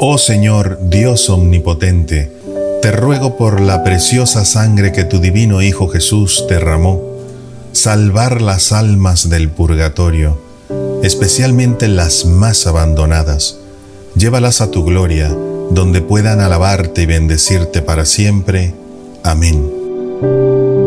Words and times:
Oh 0.00 0.16
Señor, 0.16 0.78
Dios 0.80 1.28
omnipotente, 1.28 2.30
te 2.80 2.92
ruego 2.92 3.36
por 3.36 3.60
la 3.60 3.82
preciosa 3.82 4.44
sangre 4.44 4.92
que 4.92 5.02
tu 5.02 5.18
divino 5.18 5.60
Hijo 5.60 5.88
Jesús 5.88 6.44
derramó, 6.48 7.02
salvar 7.72 8.40
las 8.40 8.70
almas 8.70 9.28
del 9.28 9.50
purgatorio, 9.50 10.40
especialmente 11.02 11.88
las 11.88 12.26
más 12.26 12.68
abandonadas. 12.68 13.58
Llévalas 14.14 14.60
a 14.60 14.70
tu 14.70 14.84
gloria, 14.84 15.36
donde 15.70 16.00
puedan 16.00 16.40
alabarte 16.40 17.02
y 17.02 17.06
bendecirte 17.06 17.82
para 17.82 18.04
siempre. 18.04 18.74
Amén. 19.24 20.77